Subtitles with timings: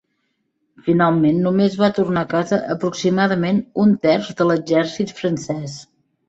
[0.85, 5.79] Finalment només va tornar a casa aproximadament un terç de l'exèrcit francès.